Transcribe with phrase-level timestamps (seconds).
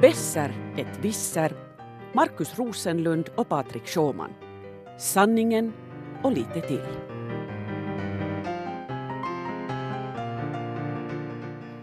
[0.00, 1.52] Besser ett visser,
[2.12, 4.32] Markus Rosenlund och Patrik Sjåman.
[4.98, 5.72] Sanningen
[6.22, 6.86] och lite till.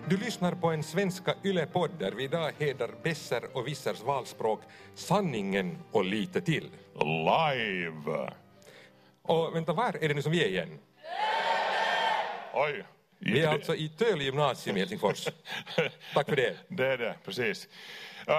[0.10, 4.60] Du lyssnar på en svenska Yle-podd där vi idag hedrar Besser och Vissers valspråk
[4.96, 6.70] Sanningen och lite till.
[7.00, 8.34] Live!
[9.22, 10.80] Och vänta, var är det nu som vi är igen?
[12.54, 12.84] Oj!
[13.24, 15.28] Vi är alltså i Töle gymnasium i Helsingfors.
[16.14, 16.58] Tack för det.
[16.68, 17.68] Det är det, precis.
[18.28, 18.36] Uh,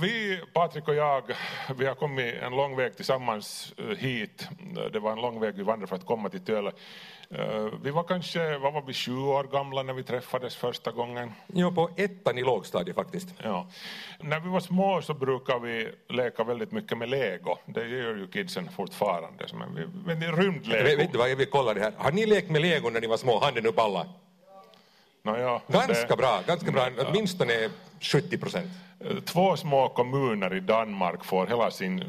[0.00, 1.22] vi, Patrik och jag,
[1.76, 4.48] vi har kommit en lång väg tillsammans uh, hit.
[4.92, 6.72] Det var en lång väg vi vandrade för att komma till Töle.
[7.38, 11.32] Uh, vi var kanske, vad var vi, 20 år gamla när vi träffades första gången?
[11.46, 13.28] Jo, på ettan i lågstadiet faktiskt.
[13.42, 13.66] Ja.
[14.20, 17.58] När vi var små så brukade vi leka väldigt mycket med lego.
[17.66, 19.46] Det gör ju kidsen fortfarande.
[19.54, 20.84] Men, vi, men det är rymdlego.
[20.84, 21.92] Vet, vet du vad, jag vill kolla det här.
[21.96, 23.40] Har ni lekt med lego när ni var små?
[23.40, 24.06] Handen upp alla.
[25.22, 26.88] No, ja, Ganska det, bra, ganska bra.
[26.98, 27.70] Åtminstone
[28.04, 28.70] 70 procent.
[29.24, 32.04] Två små kommuner i Danmark får hela sin,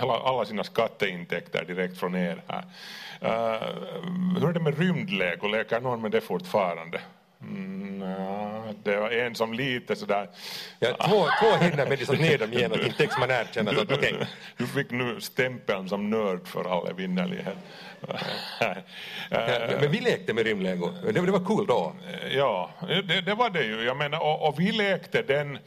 [0.00, 2.64] hela, alla sina skatteintäkter direkt från er här.
[3.22, 5.48] Uh, hur är det med rymdlego?
[5.48, 7.00] Leker någon med det fortfarande?
[7.42, 10.28] Mm, ja, det var en som lite sådär...
[10.78, 13.92] Ja, två, två händer med liksom ner dem igen och inte man erkänna så att
[13.92, 14.14] okej.
[14.14, 14.26] Okay.
[14.56, 17.56] Du fick nu stämpeln som nörd för all evinnerlighet.
[19.30, 20.90] ja, men vi lekte med rymdlego.
[21.02, 21.92] Det, det var kul då.
[22.30, 23.82] Ja, det, det, var det ju.
[23.82, 25.58] Jag menar, och, och vi lekte den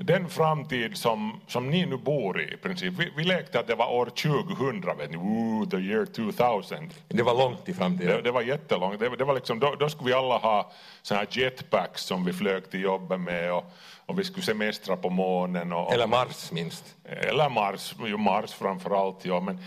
[0.00, 2.94] den framtid som, som ni nu bor i i princip.
[2.98, 6.90] Vi, vi lekte att det var år 2000, vet ni, Ooh, the year 2000.
[7.08, 8.16] Det var långt i framtiden.
[8.16, 9.00] Det, det var jättelångt.
[9.00, 12.32] Det, det var liksom, då, då skulle vi alla ha såna här jetpacks som vi
[12.32, 13.64] flög till jobbet med och,
[14.06, 15.72] och vi skulle semestra på månen.
[15.72, 16.96] Och, Eller Mars minst.
[17.04, 19.40] Eller Mars, Mars framför allt, ja.
[19.40, 19.58] Men,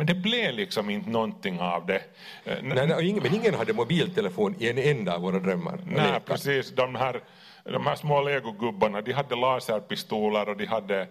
[0.00, 2.02] men det blev liksom inte någonting av det.
[2.44, 5.78] Nej, nej, men ingen hade mobiltelefon i en enda av våra drömmar.
[5.86, 6.70] Nej, precis.
[6.70, 7.20] De här
[7.64, 11.06] de här små legogubbarna, de hade laserpistoler och de hade...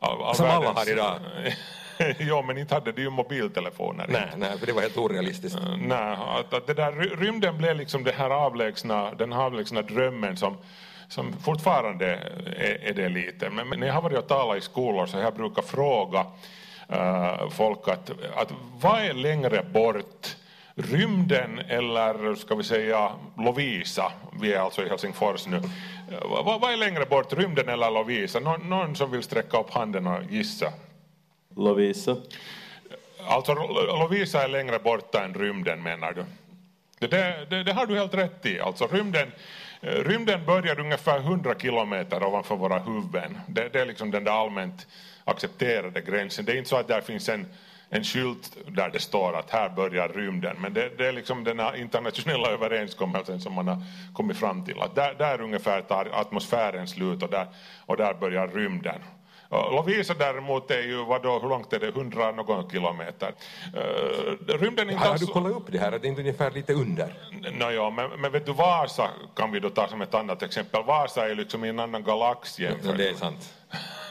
[0.00, 0.66] All, all Som världens...
[0.66, 1.18] alla har idag.
[2.18, 4.06] jo, men inte hade de ju mobiltelefoner.
[4.08, 5.58] Nej, nej, för det var helt orealistiskt.
[5.58, 10.36] Uh, nej, att, att det där, rymden blev liksom det här avlägsna, den avlägsna drömmen
[10.36, 10.56] som
[11.08, 12.06] som fortfarande
[12.56, 13.50] är, är det lite.
[13.50, 16.26] Men, men när jag har varit och talat i skolor så jag brukar fråga
[17.50, 20.36] folk att, att vad är längre bort
[20.74, 25.62] rymden eller ska vi säga Lovisa, vi är alltså i Helsingfors nu.
[26.22, 28.40] Vad, vad är längre bort, rymden eller Lovisa?
[28.40, 30.72] Någon, någon som vill sträcka upp handen och gissa?
[31.56, 32.16] Lovisa.
[33.26, 36.24] Alltså Lovisa är längre borta än rymden menar du?
[36.98, 38.60] Det, det, det har du helt rätt i.
[38.60, 39.32] Alltså rymden,
[39.80, 43.38] rymden börjar ungefär 100 kilometer ovanför våra huvuden.
[43.48, 44.86] Det, det är liksom den där allmänt
[45.30, 46.44] accepterade gränsen.
[46.44, 47.46] Det är inte så att där finns en
[47.90, 50.56] en skylt där det står att här börjar rymden.
[50.60, 53.82] Men det, det är liksom den här internationella överenskommelsen som man har
[54.12, 54.80] kommit fram till.
[54.80, 57.46] Att där, där ungefär tar atmosfären slut och där,
[57.86, 59.00] och där börjar rymden.
[59.50, 63.34] Lovisa däremot är ju, vadå, hur långt är det, 100 någon kilometer.
[64.46, 67.14] Rymden inte Har du kollat upp det här, att det är ungefär lite under?
[67.58, 70.82] No, ja, men, men vet du, Vasa kan vi då ta som ett annat exempel.
[70.84, 73.54] Vasa är liksom i en annan galax jämfört ja, det är sant.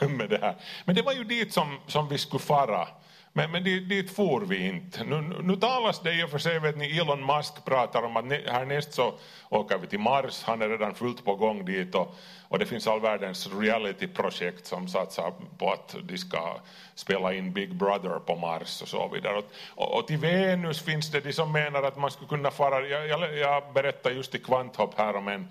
[0.08, 0.56] med det här.
[0.84, 2.88] Men det var ju dit som, som vi skulle fara
[3.32, 5.04] men, men dit, dit for vi inte.
[5.04, 8.24] Nu, nu talas det i och för sig, vet ni, Elon Musk pratar om att
[8.24, 9.14] ne, härnäst så
[9.48, 12.14] åker vi till Mars, han är redan fullt på gång dit och,
[12.48, 16.56] och det finns all världens realityprojekt som satsar på att de ska
[16.94, 19.36] spela in Big Brother på Mars och så vidare.
[19.36, 22.86] Och, och, och till Venus finns det de som menar att man skulle kunna fara,
[22.86, 25.48] jag, jag, jag berättade just i Kvanthopp här om en,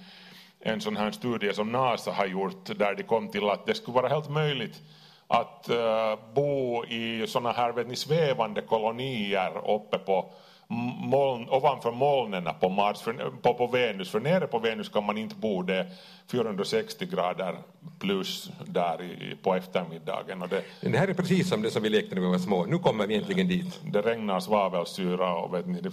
[0.59, 3.95] en sån här studie som NASA har gjort där de kom till att det skulle
[3.95, 4.81] vara helt möjligt
[5.29, 10.31] att eh, bo i såna här vet ni, svävande kolonier uppe på
[10.69, 14.09] moln, ovanför molnen på, Mars, för, på, på Venus.
[14.09, 15.87] För nere på Venus kan man inte bo, det
[16.31, 17.55] 460 grader
[17.99, 20.41] plus där i, på eftermiddagen.
[20.41, 22.65] Och det, det här är precis som det som vi lekte när vi var små.
[22.65, 23.79] Nu kommer vi äntligen dit.
[23.83, 25.91] Det regnar svavelsyra och vet ni, det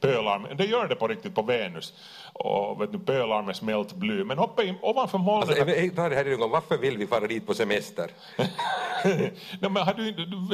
[0.00, 0.54] pölar.
[0.54, 1.94] Det gör det på riktigt på Venus.
[2.32, 4.24] Och vet ni, pölar med smält bly.
[4.24, 5.48] Men uppe i, ovanför molnen...
[5.48, 6.50] Alltså, ta det här en gång.
[6.50, 8.10] Varför vill vi fara dit på semester?
[9.60, 10.12] Nej, men har du,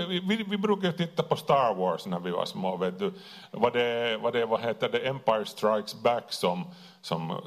[0.08, 2.76] vi, vi, vi brukar titta på Star Wars när vi var små.
[2.76, 3.12] Vet du.
[3.50, 6.64] Var det, var det vad heter det, Empire Strikes Back som
[7.00, 7.40] som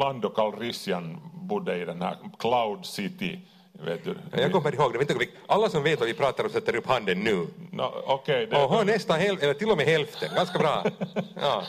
[0.00, 3.38] Lando Calrissian bodde i den här Cloud City.
[3.72, 4.16] Vet du?
[4.32, 4.98] Jag kommer ihåg det.
[4.98, 7.46] Vet du, alla som vet vad vi pratar om sätter upp handen nu.
[7.70, 8.64] No, okay, det...
[8.64, 10.28] Och nästan hälften, eller till och med hälften.
[10.34, 10.84] Ganska bra.
[11.40, 11.62] Ja,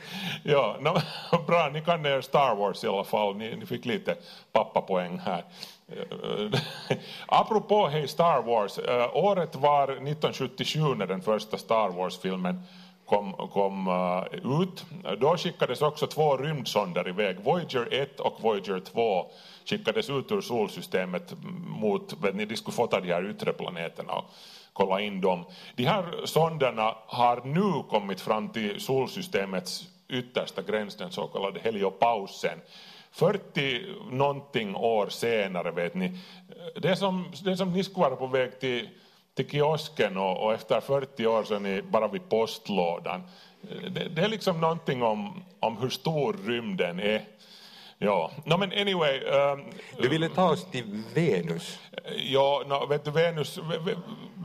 [0.42, 1.00] ja no,
[1.46, 1.70] bra.
[1.72, 3.36] Ni kan er Star Wars i alla fall.
[3.36, 4.16] Ni, ni fick lite
[4.52, 5.44] pappapoäng här.
[5.92, 6.50] Eh,
[6.88, 8.78] eh, apropå hej Star Wars.
[8.78, 12.62] Äh, året var 1977 när den första Star Wars-filmen
[13.06, 14.84] kom, kom uh, ut.
[15.18, 17.40] Då skickades också två rymdsonder iväg.
[17.40, 19.26] Voyager 1 och Voyager 2
[19.64, 21.34] skickades ut ur solsystemet
[21.66, 24.24] mot, vet ni, de skulle fota de här yttre planeterna och
[24.72, 25.44] kolla in dem.
[25.76, 32.58] De här sonderna har nu kommit fram till solsystemets yttersta gräns, den så kallade heliopausen.
[33.12, 36.18] 40 någonting år senare, vet ni,
[36.82, 38.88] det är som, det är som ni skulle vara på väg till,
[39.34, 43.22] till kiosken och, och efter 40 år så är ni bara vid postlådan.
[43.90, 47.24] Det, det är liksom någonting om, om hur stor rymden är.
[48.02, 49.20] Ja, no, men anyway.
[49.20, 49.64] Um,
[49.98, 51.78] du ville ta oss till Venus.
[52.16, 53.58] Ja, no, vet du, Venus,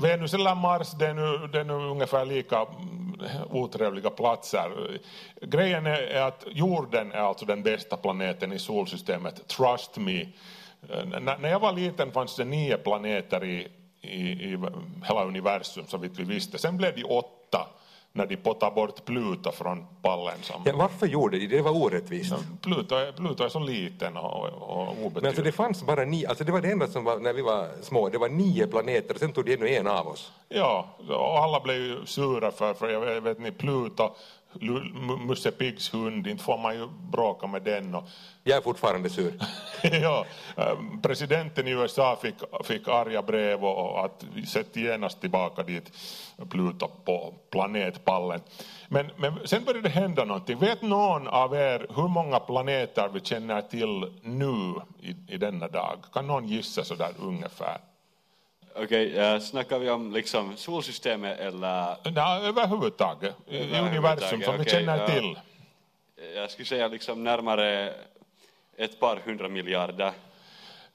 [0.01, 2.65] Venus eller Mars, det är, nu, det är nu ungefär lika
[3.49, 4.99] otrevliga platser.
[5.41, 10.25] Grejen är att jorden är alltså den bästa planeten i solsystemet, trust me.
[11.39, 13.67] När jag var liten fanns det nio planeter i,
[14.01, 14.57] i, i
[15.03, 16.57] hela universum, så vitt vi visste.
[16.57, 17.67] Sen blev det åtta
[18.15, 20.37] när de pottade bort Pluto från pallen.
[20.41, 20.61] Som...
[20.65, 21.55] Ja, varför gjorde de det?
[21.55, 22.31] Det var orättvist.
[22.31, 25.13] Ja, Pluto, är, Pluto är så liten och, och obetydlig.
[25.13, 27.41] Men alltså det fanns bara nio, alltså det var det enda som var när vi
[27.41, 30.31] var små, det var nio planeter sen tog det ännu en av oss.
[30.49, 34.15] Ja, och alla blev ju sura för, för jag vet, ni, Pluto
[35.27, 37.95] Musse Piggs hund, inte får man ju bråka med den.
[37.95, 38.03] Och...
[38.43, 39.33] Jag är fortfarande sur.
[39.83, 40.25] ja,
[40.57, 45.91] ehm, presidenten i USA fick, fick arga brev och att sätta genast tillbaka dit
[46.49, 48.41] Pluto på planetpallen.
[48.87, 50.59] Men, men sen började det hända någonting.
[50.59, 55.97] Vet någon av er hur många planeter vi känner till nu i, i denna dag?
[56.13, 57.77] Kan någon gissa så där ungefär?
[58.77, 62.11] Okej, okay, uh, snackar vi om liksom solsystemet eller?
[62.11, 63.35] Nej, överhuvudtaget.
[63.47, 65.39] I universum som okay, vi känner till.
[66.35, 67.93] jag skulle säga liksom närmare
[68.77, 70.11] ett par hundra miljarder.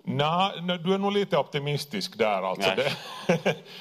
[0.02, 0.52] Nej,
[0.84, 2.70] du är nog lite optimistisk där alltså.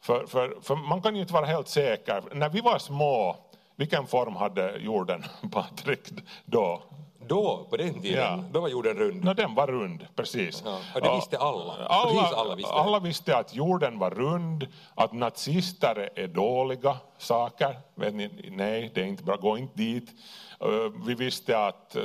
[0.00, 2.22] För, för, för man kan ju inte vara helt säker.
[2.34, 3.36] När vi var små,
[3.76, 6.08] vilken form hade jorden, Patrik,
[6.44, 6.82] då?
[7.26, 8.44] Då, på den tiden, ja.
[8.52, 9.24] då var jorden rund?
[9.24, 10.62] No, den var rund, precis.
[10.64, 11.72] Ja, och det visste alla?
[11.86, 12.72] Alla, alla, visste.
[12.72, 17.78] alla visste att jorden var rund, att nazister är dåliga saker.
[17.94, 20.10] Vet ni, nej, det är inte bra, gå inte dit.
[21.06, 21.96] Vi visste att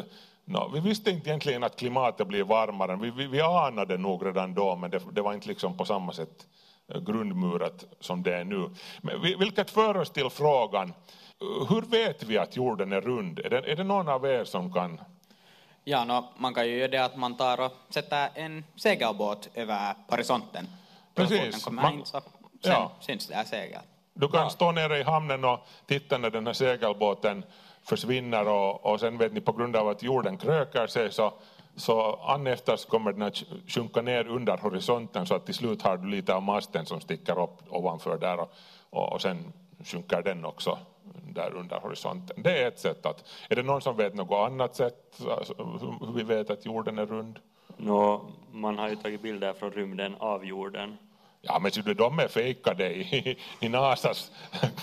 [0.49, 2.95] No, vi visste inte egentligen att klimatet blir varmare.
[2.95, 6.13] Vi, vi, vi anade nog redan då, men det, det, var inte liksom på samma
[6.13, 6.47] sätt
[6.93, 8.69] eh, grundmurat som det är nu.
[9.01, 10.93] Men, vilket för oss till frågan,
[11.69, 13.39] hur vet vi att jorden är rund?
[13.39, 15.01] Är det, är det någon av er som kan?
[15.83, 19.95] Ja, no, man kan ju göra det att man tar och sätter en segelbåt över
[20.07, 20.67] horisonten.
[21.15, 21.63] Precis.
[21.63, 22.21] kommer man, in så
[22.63, 22.91] sen ja.
[22.99, 23.81] syns det här segel.
[24.13, 24.49] Du kan ja.
[24.49, 27.43] stå nere i hamnen och titta när den här segelbåten
[27.88, 31.34] försvinner och, och sen vet ni på grund av att jorden kröker sig så,
[31.75, 36.10] så annefteråt kommer den att sjunka ner under horisonten så att till slut har du
[36.10, 38.53] lite av masten som sticker upp ovanför där och,
[38.89, 39.53] och, och sen
[39.84, 40.77] sjunker den också
[41.34, 42.44] där under horisonten.
[42.44, 45.53] Det är ett sätt att, är det någon som vet något annat sätt alltså,
[46.01, 47.39] hur vi vet att jorden är rund?
[47.77, 50.98] No, man har ju tagit bilder från rymden av jorden
[51.47, 54.31] Ja men du, de är fejkade i, i Nasas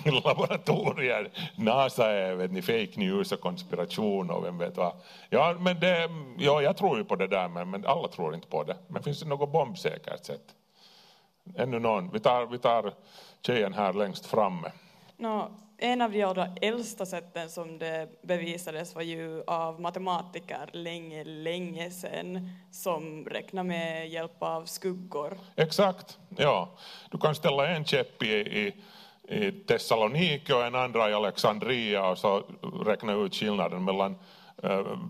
[0.05, 1.31] laboratorier.
[1.57, 4.93] Nasa är vet ni, fake news och konspiration och vem vet vad.
[5.31, 8.49] Ja, men det, ja, jag tror ju på det där men, men alla tror inte
[8.49, 8.77] på det.
[8.89, 10.55] Men finns det något bombsäkert sätt?
[11.57, 12.11] Ännu någon?
[12.11, 12.93] Vi tar, vi tar
[13.47, 14.73] tjejen här längst framme.
[15.17, 15.51] No,
[15.85, 21.91] en av de allra äldsta sätten som det bevisades var ju av matematiker länge, länge
[21.91, 25.39] sedan som räknar med hjälp av skuggor.
[25.57, 26.69] Exakt, ja.
[27.11, 28.75] Du kan ställa en käpp i, i,
[29.37, 32.43] i Thessaloniki och en andra i Alexandria och så
[32.87, 34.17] räkna ut skillnaden mellan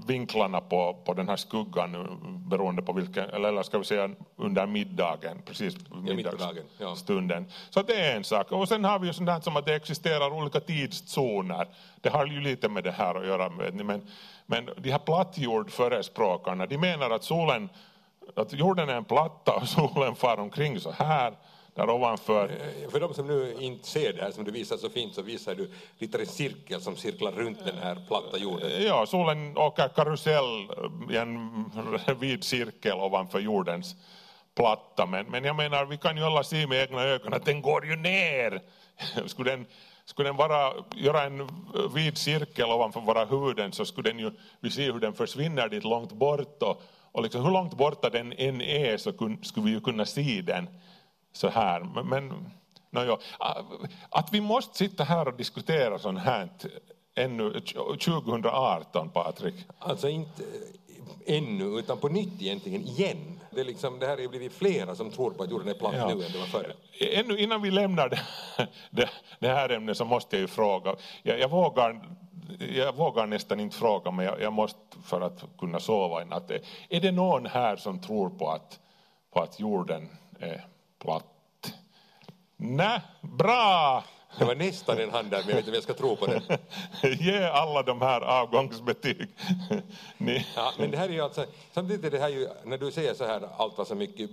[0.07, 2.01] vinklarna på, på den här skuggan eh,
[2.49, 6.15] beroende på vilken, eller ska vi säga under middagen, precis dagen, ja.
[6.15, 7.47] middagsstunden.
[7.71, 8.53] Så det är en sak.
[8.53, 11.69] Och sen har vi ju sånt här som att det existerar olika tidszoner.
[12.01, 13.85] Det har ju lite med det här att göra, ni.
[13.85, 14.09] men,
[14.47, 17.69] men de här plattjordförespråkarna, de menar att solen,
[18.37, 21.35] att jorden är en platta och solen far omkring så här,
[21.75, 22.45] där ovanför.
[22.45, 25.23] Eh, För de som nu inte ser det här som du visar så fint så
[25.23, 28.71] visar du lite en cirkel som cirklar runt den här platta jorden.
[28.83, 30.69] Ja, solen åker karusell
[31.11, 31.65] i en
[32.21, 33.97] vid cirkel ovanför jordens
[34.55, 35.07] platta.
[35.07, 37.87] Men, men jag menar, vi kan ju alla se med egna ögon att den går
[37.87, 38.63] ju ner.
[39.27, 39.67] Skulle den,
[40.05, 41.49] skulle den vara, göra en
[41.95, 45.85] vid cirkel ovanför våra huvuden så skulle den ju, vi ser hur den försvinner dit
[45.85, 49.73] långt bort och, och liksom hur långt borta den än är så kun, skulle vi
[49.73, 50.69] ju kunna se den
[51.35, 52.03] så här.
[52.05, 52.29] Men,
[52.91, 53.19] no, ja.
[54.11, 56.49] att vi måste sitta här och diskutera sånt här
[57.15, 59.55] ännu 2018, Patrik.
[59.79, 63.41] Alltså inte eh, ännu, utan på nytt egentligen, igen.
[63.51, 65.95] Det, är liksom, det här har blivit flera som tror på att jorden är platt
[65.97, 66.07] Ja.
[66.07, 66.75] nu än det var förr.
[67.01, 68.21] Ännu innan vi lämnar det,
[68.91, 70.97] det, det här ämnet så måste jag ju fråga.
[71.23, 72.17] Jag, jag, vågar,
[72.75, 76.51] jag vågar nästan inte fråga men jag, jag måste för att kunna sova i natt.
[76.89, 78.81] Är det någon här som tror på att,
[79.33, 80.09] på att jorden
[80.41, 80.67] är
[81.05, 81.25] platt?
[82.57, 84.05] Nej, bra!
[84.39, 86.27] Det var nästan en hand där, men jag vet inte om jag ska tro på
[86.27, 86.43] den.
[87.21, 89.29] Ge alla de här avgångsbetyg.
[90.19, 92.93] Ni, Ja, men det här är ju alltså, samtidigt är det här ju, när du
[92.93, 94.31] säger så här, allt var så mycket,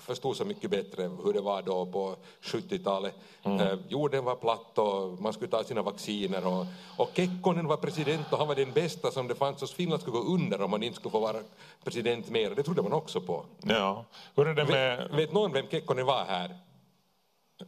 [0.00, 3.14] förstod så mycket bättre hur det var då på 70-talet.
[3.42, 6.66] Eh, jorden var platt och man skulle ta sina vacciner och,
[6.96, 10.16] och Kekkonen var president och han var den bästa som det fanns och Finland skulle
[10.16, 11.38] gå under om man inte skulle få vara
[11.84, 12.50] president mer.
[12.50, 13.44] Det trodde man också på.
[13.62, 14.04] ja.
[14.34, 14.98] Hur är det med...
[14.98, 16.58] Vet, vet någon vem Kekkonen var här?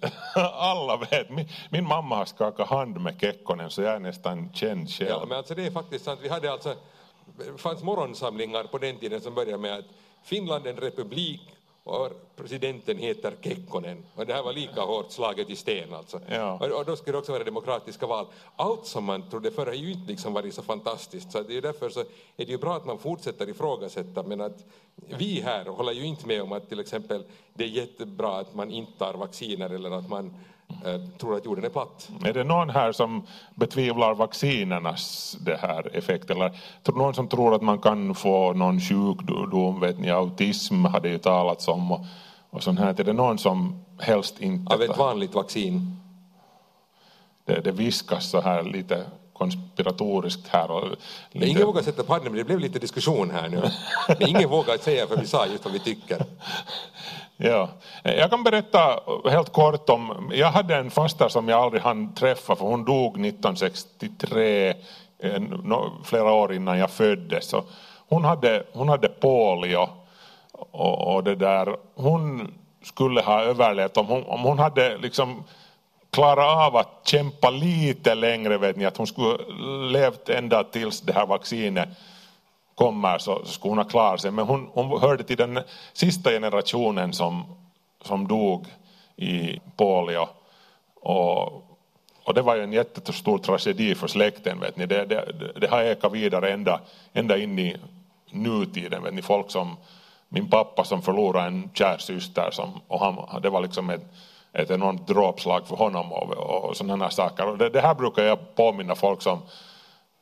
[0.53, 1.31] Alla vet.
[1.31, 5.11] Min, min mamma har skakat hand med Kekkonen så jag är nästan känd själv.
[5.11, 6.21] Ja, men alltså det är faktiskt sant.
[6.23, 6.75] Vi hade alltså,
[7.39, 9.85] det fanns morgonsamlingar på den tiden som började med att
[10.23, 11.41] Finland är en republik
[11.85, 14.05] och presidenten heter Kekkonen.
[14.15, 16.21] Och det här var lika hårt slaget i sten alltså.
[16.29, 16.53] Ja.
[16.53, 18.27] Och, och då skulle det också vara demokratiska val.
[18.57, 21.33] Allt som man trodde förr har ju inte liksom varit så fantastiskt.
[21.33, 24.23] Så det är därför så är det ju bra att man fortsätter ifrågasätta.
[24.23, 24.65] Men att
[25.19, 27.25] vi här håller ju inte med om att till exempel
[27.55, 30.35] det är jättebra att man inte tar vacciner eller att man
[31.19, 32.11] tror att jorden är platt.
[32.25, 36.31] Är det någon här som betvivlar vaccinernas det här effekt?
[36.31, 36.59] Eller
[36.95, 41.69] någon som tror att man kan få någon sjukdom, vet ni, autism hade ju talats
[41.69, 42.01] om och,
[42.51, 43.01] och sånt här.
[43.01, 44.75] Är det någon som helst inte...
[44.75, 45.97] Av ett vanligt vaccin.
[47.45, 50.71] det, det viskas så här lite konspiratoriskt här.
[50.71, 50.89] Och
[51.31, 53.63] lite, ingen vågar sätta på handen, men det blev lite diskussion här nu.
[54.09, 56.25] Men ingen vågar säga för vi sa just vad vi tycker.
[57.37, 57.69] Ja.
[58.03, 62.57] Jag kan berätta helt kort om, jag hade en faster som jag aldrig hann träffa
[62.57, 64.75] för hon dog 1963,
[65.19, 67.55] en, no, flera år innan jag föddes.
[68.09, 69.89] Hon, hade, hon hade polio
[70.53, 75.45] och, och det där, hon skulle ha överlevt om hon, om hon hade liksom
[76.13, 79.39] klara av att kämpa lite längre, vet ni, att hon skulle
[79.91, 81.89] levt ända tills det här vaccinet
[82.75, 84.31] kommer så skulle hon ha klarat sig.
[84.31, 85.61] Men hon, hon hörde till den
[85.93, 87.45] sista generationen som,
[88.03, 88.67] som dog
[89.17, 90.29] i polio.
[91.01, 91.47] Och,
[92.25, 94.61] och det var ju en jättestor tragedi för släkten.
[94.61, 94.87] Vet ni.
[94.87, 96.81] Det, det, det har ekat vidare ända,
[97.13, 97.77] ända in i
[98.31, 99.03] nutiden.
[99.03, 99.23] Vet ni.
[99.23, 99.77] Folk som,
[100.29, 104.05] min pappa som förlorade en kär syster som, och han, det var liksom ett,
[104.53, 107.47] ett enormt dråpslag för honom och, och sådana saker.
[107.47, 109.39] Och det, det här brukar jag påminna folk som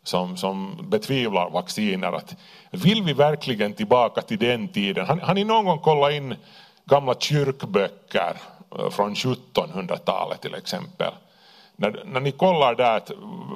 [0.02, 2.12] som, som betvivlar vacciner.
[2.12, 2.36] Att,
[2.70, 5.06] vill vi verkligen tillbaka till den tiden?
[5.06, 6.36] Har, har ni någon gång kollat in
[6.84, 8.36] gamla kyrkböcker
[8.78, 11.12] eh, från 1700-talet till exempel?
[11.76, 13.10] När, när ni kollar där att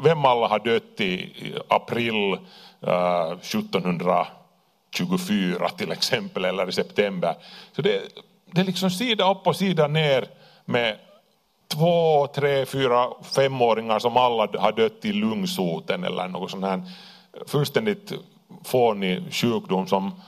[0.05, 2.33] vem alla har dött i, i april
[2.81, 7.35] eh, 1724 till exempel eller i september.
[7.73, 8.03] Så det,
[8.51, 10.29] det är liksom sida upp och sida ner
[10.65, 10.97] med
[11.69, 16.83] två, tre, fyra, femåringar som alla har dött i lungsoten eller något sånt här
[17.47, 18.13] fullständigt
[18.65, 20.21] fånig sjukdom som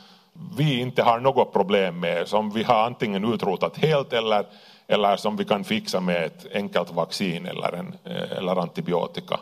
[0.56, 4.46] vi inte har något problem med, som vi har antingen utrotat helt eller,
[4.86, 9.40] eller som vi kan fixa med ett enkelt vaccin eller, en, eh, eller antibiotika.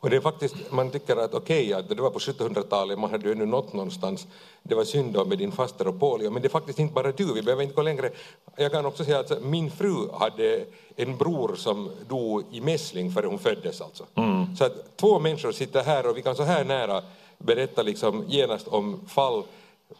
[0.00, 3.26] Och det är faktiskt, man tycker att okej, okay, det var på 1700-talet, man hade
[3.26, 4.26] ju ännu nått någonstans,
[4.62, 7.12] det var synd då med din faster och polio, men det är faktiskt inte bara
[7.12, 8.10] du, vi behöver inte gå längre.
[8.56, 10.64] Jag kan också säga att min fru hade
[10.96, 14.04] en bror som dog i mässling före hon föddes alltså.
[14.14, 14.56] Mm.
[14.56, 17.02] Så att två människor sitter här och vi kan så här nära
[17.38, 19.42] berätta liksom genast om fall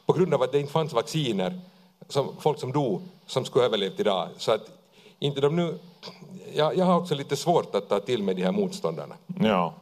[0.07, 1.61] på grund av att det inte fanns vacciner,
[2.09, 4.29] som, folk som dog, som skulle ha överlevt idag.
[4.37, 4.76] Så att
[5.19, 5.79] inte de nu
[6.57, 9.15] jag, jag har också lite svårt att ta till med de här motståndarna.
[9.41, 9.75] Ja.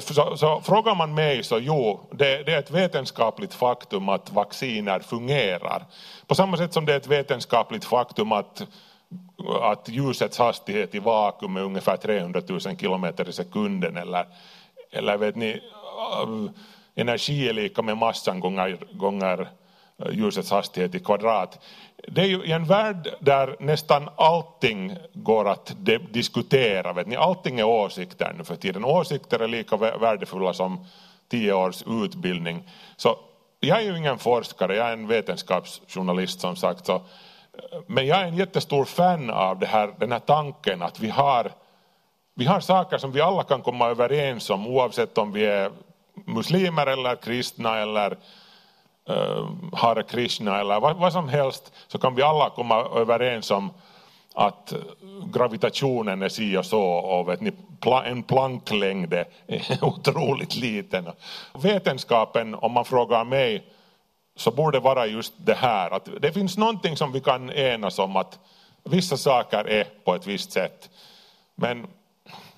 [0.00, 5.00] Så, så frågar man mig så jo, det, det, är ett vetenskapligt faktum att vacciner
[5.00, 5.84] fungerar.
[6.26, 8.66] På samma sätt som det är ett vetenskapligt faktum att,
[9.62, 14.26] att ljusets hastighet i vakuum är ungefär 300 000 kilometer i sekunden eller,
[14.90, 15.60] eller vet ni,
[16.94, 19.48] energi är lika med massan gånger, gånger
[20.04, 21.58] eh, ljusets hastighet i kvadrat.
[22.08, 25.72] Det är ju i en värld där nästan allting går att
[26.10, 26.92] diskutera.
[26.92, 27.16] Vet ni?
[27.16, 28.84] Allting är åsikter nu för tiden.
[28.84, 30.86] Åsikter är lika värdefulla som
[31.30, 32.70] tio års utbildning.
[32.96, 33.18] Så
[33.60, 36.86] jag är ju ingen forskare, jag är en vetenskapsjournalist som sagt.
[36.86, 37.02] Så,
[37.86, 41.52] men jag är en jättestor fan av det här, den här tanken att vi har,
[42.34, 45.70] vi har saker som vi alla kan komma överens om oavsett om vi är
[46.26, 48.16] muslimer eller kristna eller
[49.10, 53.70] uh, Hare Krishna eller vad, vad, som helst så kan vi alla komma överens om
[54.34, 54.74] att
[55.32, 57.52] gravitationen är si och så och vet ni,
[58.04, 59.26] en planklängd är
[59.84, 61.08] otroligt liten.
[61.52, 63.64] Vetenskapen, om man frågar mig,
[64.36, 68.16] så borde vara just det här att det finns någonting som vi kan enas om
[68.16, 68.38] att
[68.84, 70.90] vissa saker är på ett visst sätt.
[71.54, 71.86] Men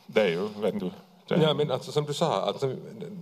[0.07, 0.91] det är ju, vet du,
[1.27, 2.77] Ja, men alltså, som du sa, alltså,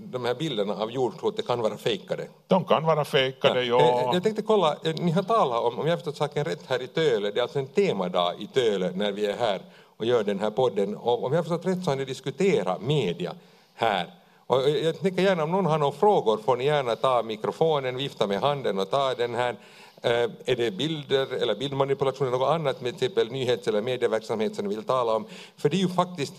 [0.05, 2.29] de här bilderna av jordklotet kan vara fejkade.
[2.47, 3.81] De kan vara fejkade, ja.
[3.81, 4.03] ja.
[4.05, 6.83] Jag, jag tänkte kolla, ni har talat om, om jag har förstått saken rätt, här
[6.83, 9.61] i Töle, det är alltså en temadag i Töle när vi är här
[9.97, 10.97] och gör den här podden.
[10.97, 13.35] Och om jag har förstått rätt så har ni diskuterat media
[13.75, 14.07] här.
[14.47, 18.27] Och jag tänker gärna, om någon har några frågor får ni gärna ta mikrofonen, vifta
[18.27, 19.57] med handen och ta den här.
[20.05, 24.55] Uh, är det bilder eller bildmanipulation eller något annat med till exempel nyhets eller medieverksamhet
[24.55, 25.27] som ni vill tala om?
[25.57, 26.35] För det är ju faktiskt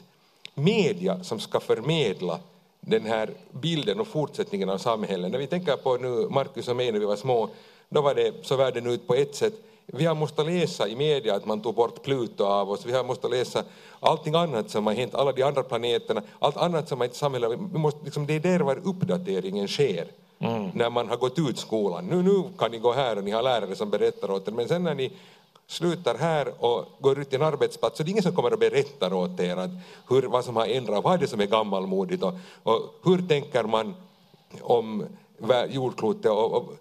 [0.54, 2.40] media som ska förmedla
[2.80, 5.32] den här bilden och fortsättningen av samhället.
[5.32, 7.50] När vi tänker på nu Markus och mig när vi var små,
[7.90, 9.54] då var det så världen ut på ett sätt.
[9.86, 13.04] Vi har måste läsa i media att man tog bort Pluto av oss, vi har
[13.04, 13.64] måste läsa
[14.00, 17.18] allting annat som har hänt, alla de andra planeterna, allt annat som har hänt i
[17.18, 17.52] samhället.
[17.74, 20.08] Vi måste, liksom, det är där var uppdateringen sker.
[20.40, 20.70] Mm.
[20.74, 22.06] när man har gått ut skolan.
[22.06, 24.68] Nu, nu kan ni gå här och ni har lärare som berättar åt er, men
[24.68, 25.12] sen när ni
[25.68, 27.98] slutar här och går ut till en arbetsplats.
[27.98, 29.72] Så det är ingen som kommer och berättar åt er att
[30.10, 32.24] hur, vad som har ändrats, vad är det som är gammalmodigt.
[32.24, 33.96] Och, och hur tänker man
[34.62, 35.06] om
[35.70, 36.74] jordklotet och, och,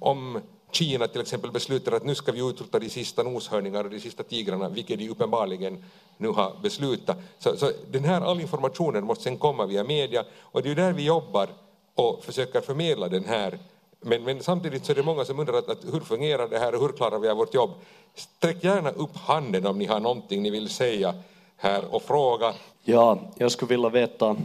[0.00, 0.40] om
[0.72, 4.22] Kina till exempel beslutar att nu ska vi utrota de sista noshörningarna och de sista
[4.22, 5.84] tigrarna, vilket de uppenbarligen
[6.16, 7.16] nu har beslutat.
[7.38, 10.24] Så, så den här all informationen måste sen komma via media.
[10.40, 11.48] Och det är ju där vi jobbar
[11.94, 13.58] och försöker förmedla den här
[14.00, 16.74] men, men samtidigt så är det många som undrar att, att hur fungerar det här
[16.74, 17.70] och hur klarar vi av vårt jobb?
[18.14, 21.14] Sträck gärna upp handen om ni har någonting ni vill säga
[21.56, 22.54] här och fråga.
[22.82, 24.36] Ja, jag skulle vilja veta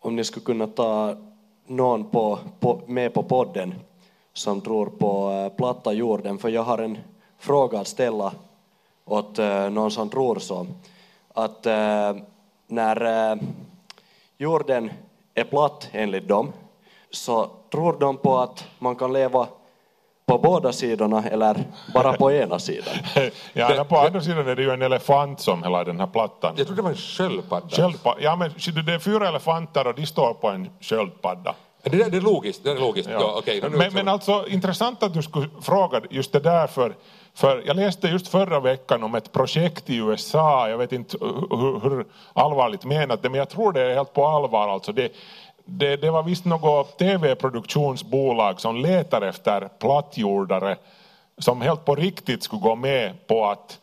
[0.00, 1.16] om ni skulle kunna ta
[1.66, 3.74] någon på, på, med på podden
[4.32, 6.98] som tror på äh, platta jorden, för jag har en
[7.38, 8.32] fråga att ställa
[9.04, 10.66] åt äh, någon som tror så.
[11.34, 12.16] Att äh,
[12.66, 13.38] när
[14.38, 14.90] jorden
[15.34, 16.52] är platt enligt dem,
[17.12, 19.46] så tror de på att man kan leva
[20.26, 22.94] på båda sidorna eller bara på ena sidan?
[23.52, 26.54] ja, det, på andra sidan är det ju en elefant som hela den här plattan.
[26.56, 27.68] Jag tror det var en sköldpadda.
[27.68, 28.20] Sköldpadda.
[28.20, 28.50] Ja, men
[28.84, 31.54] det är fyra elefanter och de står på en sköldpadda.
[31.82, 32.64] Det, där, det är logiskt.
[32.64, 33.08] Det är logiskt.
[33.12, 33.18] Ja.
[33.20, 33.62] Ja, okay.
[33.70, 36.94] men, men alltså intressant att du skulle fråga just det där för,
[37.34, 41.90] för jag läste just förra veckan om ett projekt i USA, jag vet inte hur,
[41.90, 44.92] hur allvarligt menat det, men jag tror det är helt på allvar alltså.
[44.92, 45.12] Det,
[45.64, 50.76] det, det var visst något tv-produktionsbolag som letar efter plattjordare
[51.38, 53.80] som helt på riktigt skulle gå med på att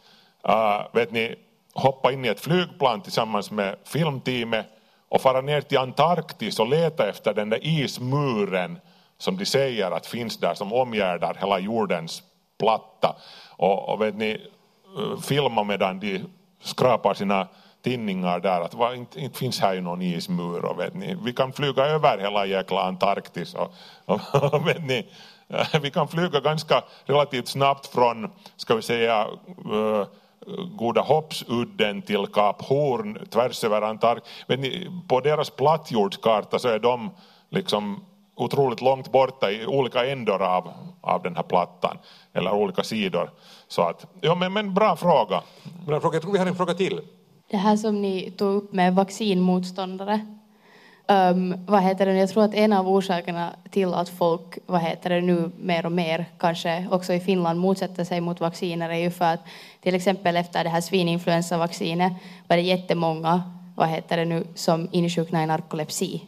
[0.50, 1.36] uh, vet ni,
[1.74, 4.66] hoppa in i ett flygplan tillsammans med filmteamet
[5.10, 8.80] och fara ner till Antarktis och leta efter den där ismuren
[9.18, 12.24] som de säger att finns där som omgärdar hela jordens
[12.60, 13.16] platta.
[13.50, 14.32] Och, och vet ni,
[14.98, 16.24] äh, filma medan de
[16.62, 17.48] skrapar sina
[17.82, 21.34] tinningar där att va, inte, inte finns här ju någon ismur och vet ni, vi
[21.34, 23.74] kan flyga över hela jäkla Antarktis och,
[24.06, 25.08] och, och vet ni,
[25.48, 29.28] eh, vi kan flyga ganska relativt snabbt från, ska vi säga,
[29.72, 30.06] uh,
[30.76, 34.46] Goda Hoppsudden till Kap Horn tvärs över Antarktis.
[35.08, 37.10] På deras plattjordskarta så är de
[37.50, 41.98] liksom otroligt långt borta i olika ändar av, av den här plattan,
[42.34, 43.30] eller olika sidor.
[43.68, 45.44] Så att, ja men, men bra fråga.
[45.86, 46.16] Bra fråga.
[46.16, 47.02] Jag tror vi har en fråga till.
[47.50, 50.20] Det här som ni tog upp med vaccinmotståndare.
[51.08, 55.10] Um, vad heter det, jag tror att en av orsakerna till att folk vad heter
[55.10, 59.12] det, nu mer och mer kanske också i Finland motsätter sig mot vacciner är ju
[59.12, 59.40] för att
[59.82, 62.14] till exempel efter det här svininfluensavaccinet
[62.48, 63.42] var det jättemånga
[63.76, 66.22] vad heter det nu, som insjuknade i narkolepsi.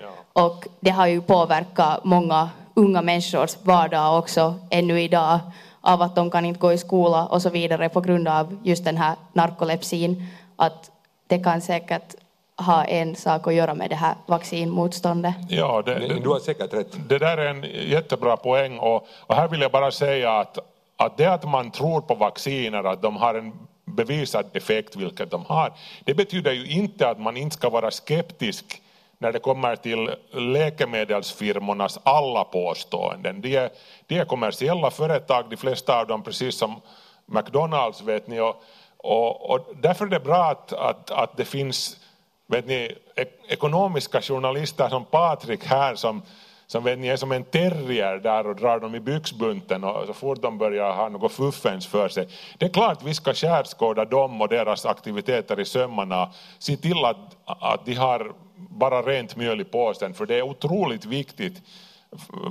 [0.00, 0.42] Ja.
[0.42, 5.38] Och det har ju påverkat många unga människors vardag också ännu idag
[5.80, 8.84] av att de kan inte gå i skola och så vidare på grund av just
[8.84, 10.26] den här narkolepsin.
[10.56, 10.90] Att
[11.26, 12.14] det kan säkert
[12.56, 15.34] ha en sak att göra med det här vaccinmotståndet.
[15.48, 17.08] Ja, det, det, du har säkert rätt.
[17.08, 20.58] det där är en jättebra poäng och, och här vill jag bara säga att,
[20.96, 23.52] att det att man tror på vacciner, att de har en
[23.84, 25.72] bevisad effekt, vilket de har,
[26.04, 28.82] det betyder ju inte att man inte ska vara skeptisk
[29.18, 33.40] när det kommer till läkemedelsfirmornas alla påståenden.
[33.40, 33.70] De är,
[34.06, 36.80] de är kommersiella företag, de flesta av dem precis som
[37.26, 38.40] McDonalds vet ni.
[38.40, 38.62] Och,
[38.98, 42.00] och, och därför är det bra att, att, att det finns
[42.46, 46.22] vet ni, ek- ekonomiska journalister som Patrik här som,
[46.66, 50.12] som vet ni, är som en terrier där och drar dem i byxbunten och så
[50.12, 52.28] fort de börjar ha något fuffens för sig.
[52.58, 56.30] Det är klart vi ska skärskåda dem och deras aktiviteter i sömmarna.
[56.58, 61.04] Se till att, att de har bara rent mjöl i påsen för det är otroligt
[61.04, 61.62] viktigt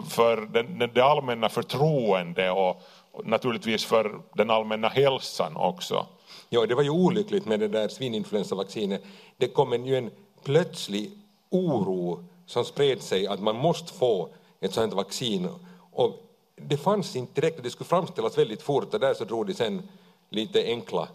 [0.09, 2.81] för den, det allmänna förtroende och,
[3.11, 6.05] och naturligtvis för den allmänna hälsan också.
[6.49, 9.01] Ja, det var ju olyckligt med det där svininfluensavaccinet.
[9.37, 10.11] Det kom en, ju en
[10.43, 11.11] plötslig
[11.49, 14.29] oro som spred sig att man måste få
[14.59, 15.49] ett sådant vaccin.
[15.91, 19.53] Och det fanns inte direkt, det skulle framställas väldigt fort och där så drog de
[19.53, 19.89] sen
[20.29, 21.07] lite enkla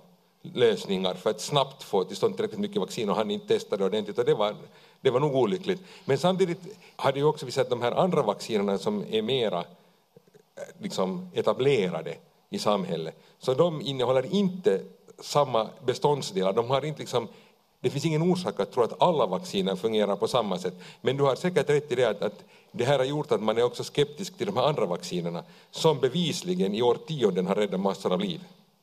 [0.42, 4.18] lösningar för att snabbt få till stånd tillräckligt mycket vaccin och han inte testade ordentligt
[4.18, 4.56] och det var,
[5.00, 5.82] det var nog olyckligt.
[6.04, 6.58] Men samtidigt
[6.96, 9.64] hade ju också vi sett de här andra vaccinerna som är mera eh,
[10.78, 12.16] liksom etablerade
[12.50, 13.14] i samhället.
[13.38, 14.82] Så de innehåller inte
[15.20, 16.52] samma beståndsdelar.
[16.52, 17.28] De har inte liksom,
[17.80, 20.74] det finns ingen orsak att tro att alla vacciner fungerar på samma sätt.
[21.00, 23.58] Men du har säkert rätt i det att, att det här har gjort att man
[23.58, 28.12] är också skeptisk till de här andra vaccinerna som bevisligen i årtionden har räddat massor
[28.12, 28.40] av liv.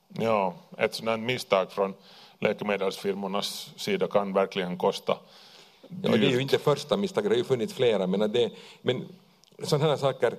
[0.08, 1.94] Ja, ett sådant misstag från
[2.40, 5.18] läkemedelsfirmornas sida kan verkligen kosta
[6.04, 6.42] Ja, och det är ju dyrt.
[6.42, 8.08] inte första misstaget, det har ju funnits flera.
[8.08, 9.06] Men, det, men
[9.64, 10.36] sådana här saker,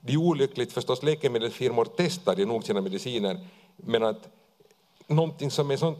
[0.00, 4.28] det är olyckligt förstås, läkemedelsfirmor testar ju nog sina mediciner, men att
[5.06, 5.98] någonting som är sånt,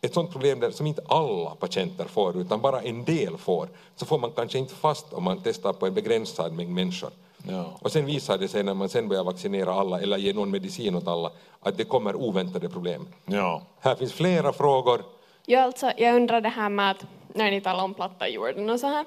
[0.00, 4.06] ett sånt problem där, som inte alla patienter får, utan bara en del får, så
[4.06, 7.10] får man kanske inte fast om man testar på en begränsad mängd människor.
[7.48, 7.64] Ja.
[7.80, 10.96] Och sen visar det sig när man sen börjar vaccinera alla eller ge någon medicin
[10.96, 13.08] åt alla, att det kommer oväntade problem.
[13.24, 13.62] Ja.
[13.80, 15.02] Här finns flera frågor.
[15.46, 18.80] Ja, alltså, jag undrar det här med att när ni talar om platta jorden och
[18.80, 19.06] så här.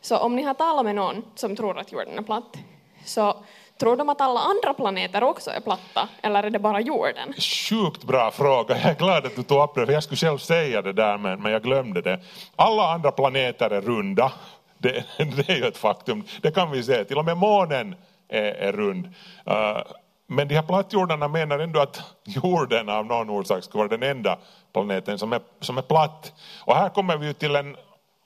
[0.00, 2.56] Så om ni har talat med någon som tror att jorden är platt,
[3.04, 3.36] så
[3.78, 7.32] tror de att alla andra planeter också är platta, eller är det bara jorden?
[7.38, 8.78] Sjukt bra fråga.
[8.78, 11.18] Jag är glad att du tog upp det, för jag skulle själv säga det där,
[11.18, 12.20] men, men jag glömde det.
[12.56, 14.32] Alla andra planeter är runda.
[14.78, 16.24] Det, det är ju ett faktum.
[16.42, 17.04] Det kan vi se.
[17.04, 17.94] Till och med månen
[18.28, 19.06] är, är rund.
[19.06, 19.82] Uh,
[20.26, 24.38] men de här plattjordarna menar ändå att jorden av någon orsak skulle vara den enda
[24.72, 26.32] planeten som är, som är platt.
[26.60, 27.76] Och här kommer vi till en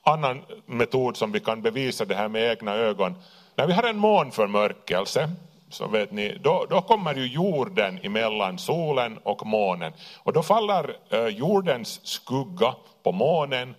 [0.02, 3.14] annan metod som vi kan bevisa det här med egna ögon.
[3.60, 5.30] När vi har en månförmörkelse
[5.70, 9.92] så vet ni, då, då kommer ju jorden emellan solen och månen.
[10.18, 13.74] Och då faller eh, jordens skugga på månen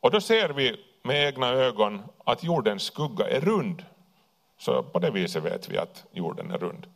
[0.00, 3.84] och då ser vi med egna ögon att jordens skugga är rund.
[4.58, 6.86] Så på det viset vet vi att jorden är rund.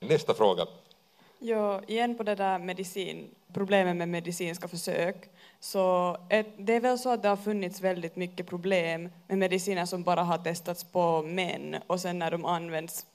[0.00, 0.66] Nästa fråga.
[1.38, 5.16] Ja, igen på det där medicin, problemen med medicinska försök.
[5.60, 9.86] Så ett, det är väl så att det har funnits väldigt mycket problem med mediciner
[9.86, 13.06] som bara har testats på män och sen när de används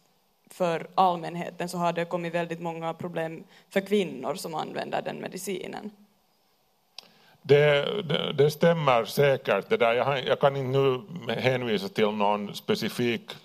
[0.49, 5.91] för allmänheten så har det kommit väldigt många problem för kvinnor som använder den medicinen.
[7.41, 9.69] Det, det, det stämmer säkert.
[9.69, 9.93] Det där.
[9.93, 11.01] Jag, jag kan inte nu
[11.33, 13.35] hänvisa till någon specifik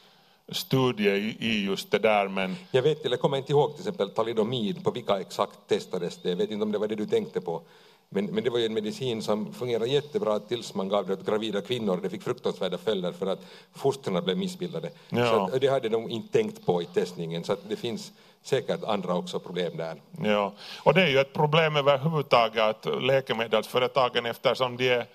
[0.49, 4.85] studie i, just det där, men Jag vet, eller kommer inte ihåg till exempel talidomid,
[4.85, 6.29] på vilka exakt testades det.
[6.29, 7.63] Jag vet inte om det var det du tänkte på.
[8.11, 11.27] Men, men det var ju en medicin som fungerade jättebra tills man gav det åt
[11.27, 12.01] gravida kvinnor.
[12.03, 13.41] Det fick fruktansvärda följder för att
[13.75, 14.91] fostren blev missbildade.
[15.09, 15.27] Ja.
[15.27, 17.45] Så att, det hade de inte tänkt på i testningen.
[17.45, 20.03] Så det finns säkert andra också problem där.
[20.25, 25.07] Ja, och det är ju ett problem överhuvudtaget att läkemedelsföretagen eftersom de är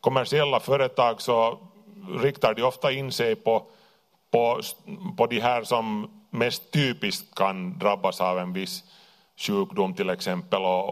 [0.00, 1.58] kommersiella företag så
[2.22, 3.66] riktar de ofta in sig på,
[4.32, 4.60] på,
[5.16, 8.84] på de här som mest typiskt kan drabbas av en viss
[9.36, 10.62] sjukdom till exempel.
[10.62, 10.88] Och,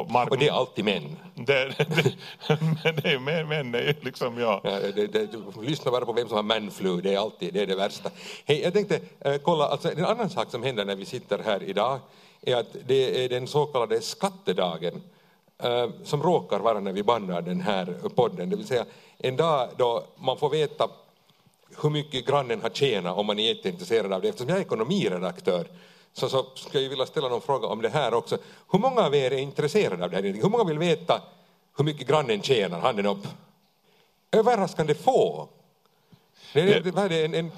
[0.00, 1.16] och, mark- Och det är alltid män.
[1.34, 4.60] det, det, det är men det är liksom, ja.
[4.64, 5.28] Ja, det, det,
[5.62, 8.10] lyssna bara på vem som har manflu, det är alltid det, är det värsta.
[8.46, 11.62] Hej, jag tänkte eh, kolla, alltså, en annan sak som händer när vi sitter här
[11.62, 11.98] idag
[12.42, 15.02] är att det är den så kallade skattedagen
[15.62, 18.50] eh, som råkar vara när vi bandar den här podden.
[18.50, 18.84] Det vill säga
[19.18, 20.88] en dag då man får veta
[21.82, 24.28] hur mycket grannen har tjänat om man är jätteintresserad av det.
[24.28, 25.66] Eftersom jag är ekonomiredaktör
[26.12, 28.38] så, så skulle jag vilja ställa någon fråga om det här också.
[28.72, 30.22] Hur många av er är intresserade av det här?
[30.22, 31.22] Hur många vill veta
[31.76, 32.80] hur mycket grannen tjänar?
[32.80, 33.26] Handen upp.
[34.32, 35.48] Överraskande få.
[36.52, 37.50] Det är, det, en, en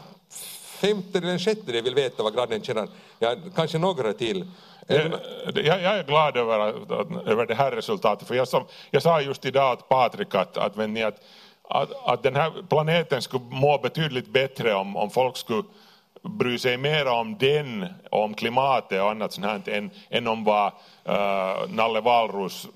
[0.81, 2.89] femte eller en sjättedel vill veta vad grannen tjänar.
[3.19, 4.51] Ja, kanske några till.
[4.87, 5.13] Jag,
[5.65, 6.59] jag är glad över,
[7.31, 10.79] över det här resultatet, för jag, som, jag sa just idag åt Patrik att, att,
[10.79, 11.21] att,
[11.69, 15.63] att, att den här planeten skulle må betydligt bättre om, om folk skulle
[16.23, 20.73] bry sig mer om den, om klimatet och annat sånt här än, än om vad
[21.09, 22.67] uh, Nalle Valrus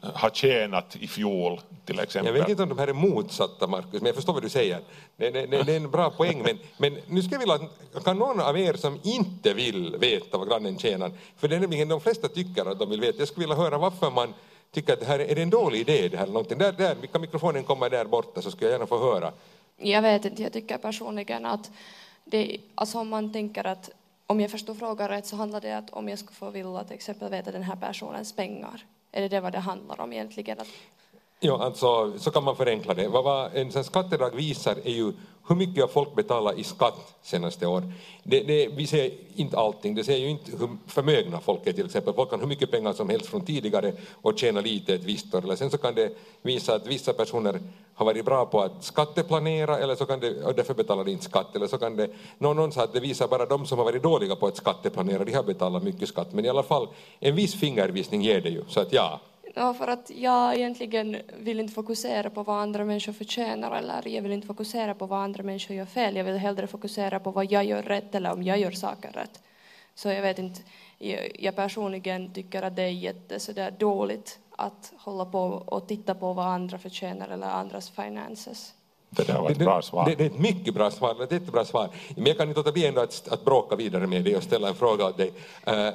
[0.00, 2.34] har tjänat i fjol till exempel.
[2.34, 4.80] Jag vet inte om de här är motsatta, Markus, men jag förstår vad du säger.
[5.16, 7.58] Det, det, det, är en bra poäng, men, men nu ska jag vilja
[8.04, 11.88] kan någon av er som inte vill veta vad grannen tjänar, för det är nämligen
[11.88, 14.34] de flesta tycker att de vill veta, jag skulle vilja höra varför man
[14.70, 16.58] tycker att det här är det en dålig idé, det här någonting.
[16.58, 19.32] Där, där, kan mikrofonen komma där borta så ska jag gärna få höra.
[19.76, 21.70] Jag vet inte, jag tycker personligen att
[22.24, 23.90] det, alltså om man tänker att
[24.26, 26.94] om jag förstår frågan rätt så handlar det att om jag skulle få vilja till
[26.94, 30.60] exempel veta den här personens pengar, är det det vad det handlar om egentligen?
[30.60, 30.68] Att
[31.40, 33.08] Ja, alltså, så kan man förenkla det.
[33.08, 35.12] Vad, en sån skattedrag visar är ju
[35.48, 37.92] hur mycket har folk betalat i skatt senaste år.
[38.22, 41.86] Det, det, vi ser inte allting, det ser ju inte hur förmögna folk är till
[41.86, 42.14] exempel.
[42.14, 45.44] Folk kan hur mycket pengar som helst från tidigare och tjäna lite ett visst år.
[45.44, 47.60] Eller sen så kan det visa att vissa personer
[47.94, 51.24] har varit bra på att skatteplanera eller så kan det, och därför betalar de inte
[51.24, 51.56] skatt.
[51.56, 54.02] Eller så kan det, någon, någon sa att det visar bara de som har varit
[54.02, 56.32] dåliga på att skatteplanera, de har betalat mycket skatt.
[56.32, 56.88] Men i alla fall,
[57.20, 58.64] en viss fingervisning ger det ju.
[58.68, 59.20] Så att ja,
[59.54, 64.22] Ja, för att jag egentligen vill inte fokusera på vad andra människor förtjänar eller jag
[64.22, 66.16] vill inte fokusera på vad andra människor gör fel.
[66.16, 69.40] Jag vill hellre fokusera på vad jag gör rätt eller om jag gör saker rätt.
[69.94, 70.60] Så jag vet inte,
[71.38, 76.32] jag personligen tycker att det är jätte sådär dåligt att hålla på och titta på
[76.32, 78.74] vad andra förtjänar eller andras finances.
[79.10, 80.04] Det där var ett bra svar.
[80.04, 81.88] Det, det, är ett mycket bra svar, ett jättebra svar.
[82.16, 84.68] Men jag kan inte låta bli ändå att, att bråka vidare med dig och ställa
[84.68, 85.32] en fråga åt dig.
[85.68, 85.90] Uh,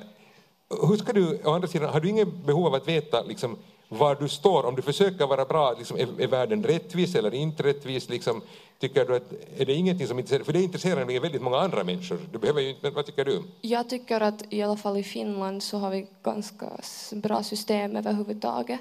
[0.70, 3.58] hur ska du, å andra sidan, har du inget behov av att veta liksom,
[3.90, 7.64] var du står, om du försöker vara bra, liksom, är, är världen rättvis eller inte
[7.64, 8.10] rättvis?
[8.10, 8.42] Liksom,
[8.80, 11.84] tycker du att, är det ingenting som intresserar, för det intresserar nämligen väldigt många andra
[11.84, 12.20] människor.
[12.32, 13.44] Du behöver ju inte, men vad tycker du?
[13.62, 16.70] Jag tycker att i alla fall i Finland så har vi ganska
[17.12, 18.80] bra system överhuvudtaget.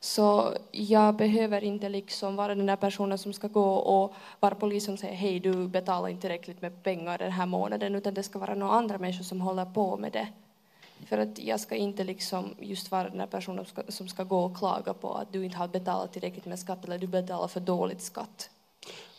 [0.00, 4.94] Så jag behöver inte liksom vara den där personen som ska gå och vara polisen
[4.94, 8.38] och säga hej du betalar inte tillräckligt med pengar den här månaden utan det ska
[8.38, 10.28] vara några andra människor som håller på med det.
[11.06, 14.24] För att jag ska inte liksom just vara den här personen som ska, som ska
[14.24, 17.48] gå och klaga på att du inte har betalat tillräckligt med skatt eller du betalar
[17.48, 18.50] för dåligt skatt.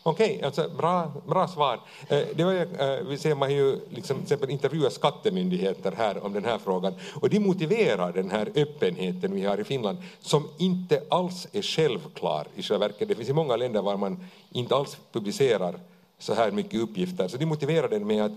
[0.02, 1.80] Okej, okay, alltså bra, bra svar.
[2.08, 6.32] Eh, det var, eh, vi ser man ju liksom, till exempel intervjua skattemyndigheter här om
[6.32, 11.02] den här frågan och de motiverar den här öppenheten vi har i Finland som inte
[11.10, 13.08] alls är självklar i själva verket.
[13.08, 15.80] Det finns ju många länder var man inte alls publicerar
[16.18, 18.32] så här mycket uppgifter så de motiverar den med att,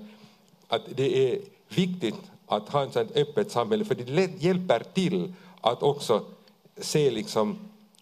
[0.67, 2.15] att det är viktigt
[2.47, 6.21] att ha ett sånt öppet samhälle, för det hjälper till att också
[6.77, 7.57] se liksom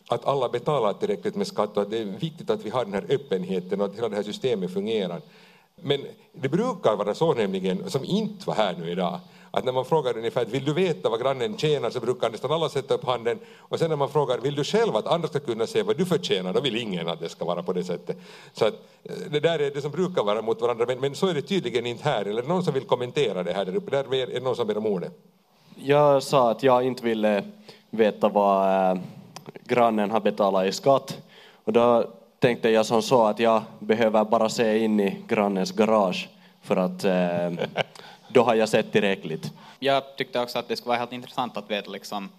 [0.08, 2.94] att alla betalar tillräckligt med skatt och att det är viktigt att vi har den
[2.94, 5.22] här öppenheten och att hela det här systemet fungerar.
[5.82, 9.20] Men det brukar vara så nämligen, som inte var här nu idag,
[9.52, 12.70] att när man frågar ungefär vill du veta vad grannen tjänar så brukar nästan alla
[12.70, 15.68] sätta upp handen och sen när man frågar vill du själv att andra ska kunna
[15.68, 18.18] se vad du förtjänar då vill ingen att det ska vara på det sättet.
[18.54, 21.28] Så att eh, det där är det som brukar vara mot varandra men, men så
[21.28, 22.26] är det tydligen inte här.
[22.26, 23.92] Eller någon som vill kommentera det här där uppe?
[23.92, 25.12] Där är det någon som ber om ordet.
[25.76, 27.44] Jag sa att jag inte ville
[27.90, 29.02] veta vad eh,
[29.64, 31.18] grannen har betalat i skatt
[31.64, 32.08] och då
[32.42, 36.30] tänkte jag som så att jag behöver bara se in i grannens garage
[36.62, 37.68] för att äh,
[38.28, 39.52] då har jag sett tillräckligt.
[39.80, 42.30] Jag tyckte också att det skulle vara helt intressant att veta liksom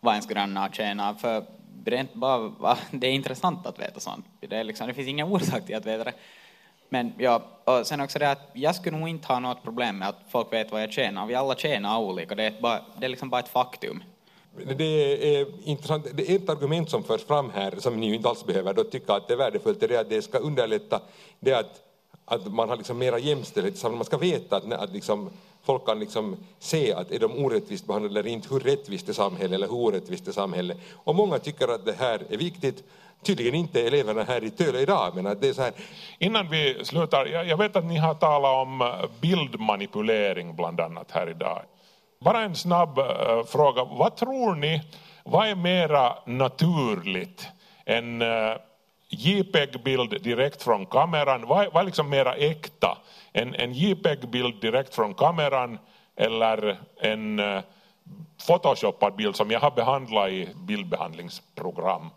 [0.00, 1.44] vad ens grannar tjänar, för
[1.84, 4.26] rent bara, det är intressant att veta sånt.
[4.40, 6.12] Det, är liksom, det finns ingen orsak till att veta det.
[6.88, 10.08] Men ja, och sen också det att jag skulle nog inte ha något problem med
[10.08, 11.26] att folk vet vad jag tjänar.
[11.26, 14.02] Vi alla tjänar olika, det är, bara, det är liksom bara ett faktum.
[14.76, 16.06] Det är intressant.
[16.12, 19.12] Det är ett argument som förs fram här, som ni inte alls behöver då tycka
[19.12, 21.00] att det är värdefullt, det är att det ska underlätta
[21.40, 21.82] det att
[22.24, 23.88] att man har liksom mera jämställdhet i.
[23.88, 25.30] Man ska veta att, att liksom,
[25.62, 29.52] folk kan liksom se att är de orättvist behandlade eller inte, hur rättvist är samhället
[29.52, 30.78] eller hur orättvist är samhället.
[30.94, 32.84] Och många tycker att det här är viktigt.
[33.22, 35.72] Tydligen inte eleverna här i Töle idag, men att det är så här.
[36.18, 41.62] Innan vi slutar, jag vet att ni har talat om bildmanipulering bland annat här idag.
[42.24, 44.82] Bara en snabb uh, fråga, vad tror ni,
[45.24, 47.48] vad är mera naturligt
[47.84, 48.56] En uh,
[49.08, 52.98] JPEG-bild direkt från kameran, vad, vad är liksom mera äkta?
[53.32, 55.78] En, en JPEG-bild direkt från kameran
[56.16, 57.60] eller en eh, uh,
[58.46, 62.10] photoshoppad bild som jag har behandlat i bildbehandlingsprogram.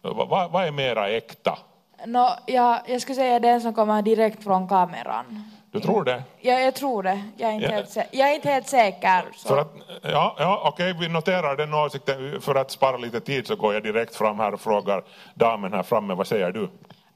[0.00, 1.58] Vad, vad är mera äkta?
[2.06, 5.55] No, ja, jag skulle säga den som kommer direkt från kameran.
[5.80, 6.22] Du tror det?
[6.40, 7.22] Ja, jag tror det.
[7.36, 7.72] Jag är inte, Ja.
[7.72, 9.24] helt, sä- jag är inte helt säker.
[9.34, 9.48] Så.
[9.48, 12.40] För att, ja, ja, okej, vi noterar den åsikten.
[12.40, 15.02] För att spara lite tid så går jag direkt fram här och frågar
[15.34, 16.68] damen här framme, vad säger du?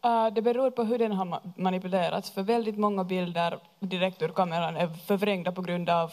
[0.06, 4.28] Uh, det beror på hur den har ma- manipulerats, för väldigt många bilder direkt ur
[4.28, 6.12] kameran är förvrängda på grund av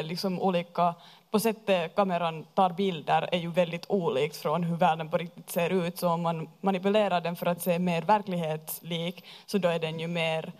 [0.00, 0.94] liksom olika,
[1.30, 5.70] på sättet kameran tar bilder är ju väldigt olikt från hur världen på riktigt ser
[5.70, 10.00] ut, så om man manipulerar den för att se mer verklighetslik, så då är den
[10.00, 10.52] ju mer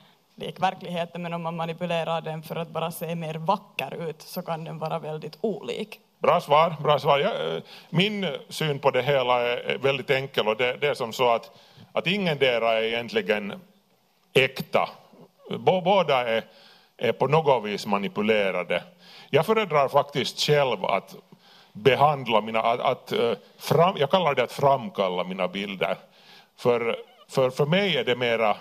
[0.42, 4.42] lik verkligheten, men om man manipulerar den för att bara se mer vacker ut, så
[4.42, 6.00] kan den vara väldigt olik.
[6.18, 6.76] Bra svar.
[6.82, 7.18] Bra svar.
[7.18, 11.12] Ja, eh, min syn på det hela är väldigt enkel och det, det är som
[11.12, 11.50] så att,
[11.92, 13.52] att ingendera är egentligen
[14.32, 14.88] äkta.
[15.58, 16.44] Båda är,
[16.96, 18.82] är på något vis manipulerade.
[19.30, 21.16] Jag föredrar faktiskt själv att
[21.72, 25.96] behandla mina, att, att eh, fram, jag kallar det att framkalla mina bilder.
[26.56, 26.96] För,
[27.28, 28.56] för, för mig är det mera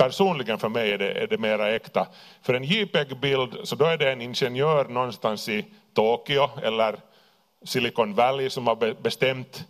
[0.00, 2.06] personligen för mig är det, är det mera äkta.
[2.42, 6.96] För en JPEG-bild så då är det en ingenjör någonstans i Tokyo eller
[7.64, 9.64] Silicon Valley som har bestämt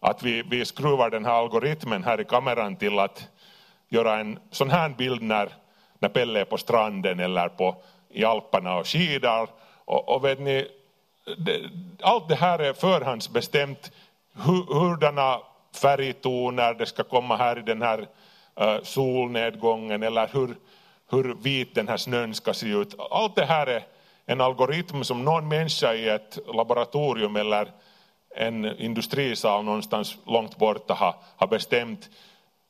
[0.00, 3.28] att vi, vi skruvar den här algoritmen här i kameran till att
[3.88, 5.48] göra en sån här bild när,
[5.98, 7.76] när Pelle är på stranden eller på,
[8.10, 9.48] i Alperna och skidar.
[9.84, 10.68] Och, och vet ni,
[11.38, 11.60] det,
[12.00, 13.92] allt det här är förhandsbestämt
[14.34, 15.38] hur, hurdana
[15.82, 18.06] färgtoner det ska komma här i den här
[18.56, 20.56] Äh, solnedgången eller hur,
[21.10, 22.94] hur vit den här snön ska se ut.
[23.10, 23.86] Allt det här är
[24.26, 27.72] en algoritm som någon människa i ett laboratorium eller
[28.36, 32.08] en industrisal någonstans långt borta har, har bestämt.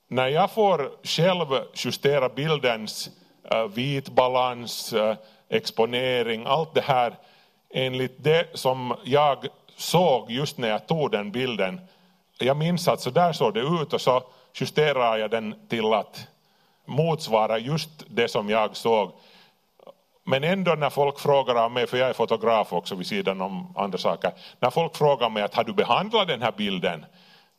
[0.08, 3.10] När jag får själv justera bildens
[3.50, 5.16] äh, vitbalans, äh,
[5.48, 7.14] exponering, allt det här
[7.74, 11.80] enligt det som jag såg just när jag tog den bilden.
[12.38, 14.22] Jag minns att så där såg det ut och så
[14.54, 16.28] justerar jag den till att
[16.86, 19.12] motsvara just det som jag såg.
[20.24, 23.74] Men ändå när folk frågar av mig, för jag är fotograf också vid sidan om
[23.76, 27.04] andra saker, när folk frågar mig att har du behandlat den här bilden?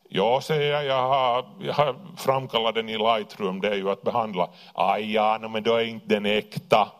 [0.09, 4.01] Ja, säger jag, jag har, jag har framkallat den i Lightroom, det är ju att
[4.01, 4.49] behandla.
[4.73, 6.91] Aj, ja, men då är inte den äkta.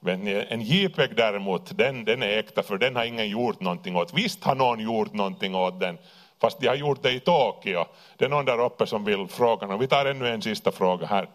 [0.00, 4.14] Men en JPEG däremot, den, den är äkta för den har ingen gjort någonting åt.
[4.14, 5.98] Visst har någon gjort någonting åt den,
[6.40, 7.84] fast de har gjort det i Tokyo.
[8.16, 9.76] Det är någon där uppe som vill fråga.
[9.76, 11.28] Vi tar ännu en sista fråga här.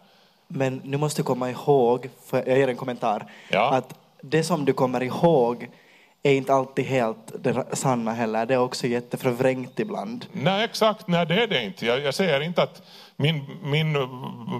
[0.48, 3.70] Men nu måste du komma ihåg, för jag ger en kommentar, Ja.
[3.74, 5.68] att det som du kommer ihåg
[6.22, 8.46] är inte alltid helt det sanna heller.
[8.46, 10.26] Det är också jätteförvrängt ibland.
[10.32, 11.08] Nej, exakt.
[11.08, 11.86] Nej, det är det inte.
[11.86, 12.82] Jag, jag säger inte att
[13.16, 13.96] min, min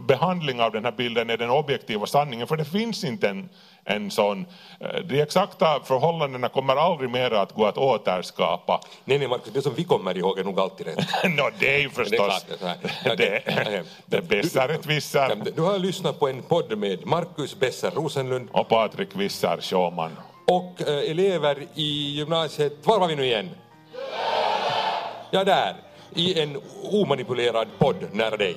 [0.07, 3.49] behandling av den här bilden är den objektiva sanningen, för det finns inte en,
[3.85, 4.47] en sån.
[4.81, 8.81] Eh, De exakta förhållandena kommer aldrig mer att gå att återskapa.
[9.05, 10.99] Nej, nej, Markus, det som vi kommer ihåg är nog alltid rätt.
[11.25, 12.47] no, det är ju förstås...
[14.07, 15.57] det bässar ett.
[15.57, 20.17] Du har lyssnat på en podd med Markus Besser Rosenlund Och Patrik Vissar Sjöman.
[20.47, 23.51] och eh, elever i gymnasiet, var var vi nu igen?
[25.31, 25.75] Ja, där,
[26.15, 26.61] i en
[26.93, 28.57] omanipulerad podd nära dig.